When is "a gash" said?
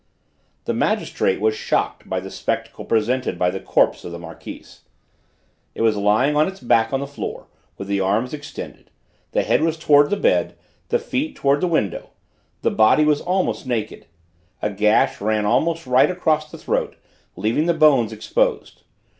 14.59-15.21